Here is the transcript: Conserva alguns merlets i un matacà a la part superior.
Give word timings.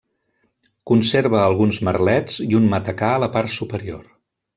Conserva 0.91 1.41
alguns 1.41 1.79
merlets 1.87 2.39
i 2.47 2.49
un 2.61 2.65
matacà 2.75 3.11
a 3.19 3.21
la 3.25 3.29
part 3.37 3.53
superior. 3.59 4.03